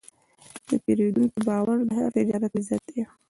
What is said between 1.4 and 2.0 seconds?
باور د